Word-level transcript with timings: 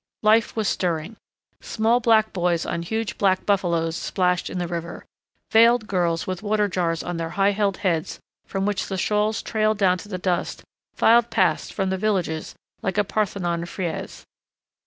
Life 0.23 0.55
was 0.55 0.67
stirring. 0.67 1.15
Small 1.61 1.99
black 1.99 2.33
boys 2.33 2.65
on 2.65 2.81
huge 2.81 3.19
black 3.19 3.45
buffaloes 3.45 3.95
splashed 3.95 4.49
in 4.49 4.57
the 4.57 4.67
river. 4.67 5.05
Veiled 5.51 5.85
girls 5.85 6.25
with 6.25 6.41
water 6.41 6.67
jars 6.67 7.03
on 7.03 7.17
their 7.17 7.29
high 7.37 7.51
held 7.51 7.77
heads 7.85 8.19
from 8.47 8.65
which 8.65 8.87
the 8.87 8.97
shawls 8.97 9.43
trailed 9.43 9.77
down 9.77 9.99
to 9.99 10.09
the 10.09 10.17
dust 10.17 10.63
filed 10.95 11.29
past 11.29 11.71
from 11.71 11.91
the 11.91 11.99
villages 11.99 12.55
like 12.81 12.97
a 12.97 13.03
Parthenon 13.03 13.63
frieze. 13.67 14.25